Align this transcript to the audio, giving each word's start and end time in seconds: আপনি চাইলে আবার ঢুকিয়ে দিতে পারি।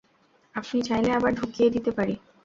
আপনি 0.55 0.77
চাইলে 0.81 1.09
আবার 1.13 1.31
ঢুকিয়ে 1.35 1.69
দিতে 1.69 1.91
পারি। 1.91 2.15